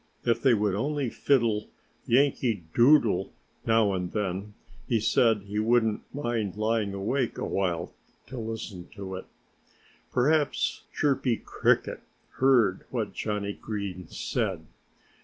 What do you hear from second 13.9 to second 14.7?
said.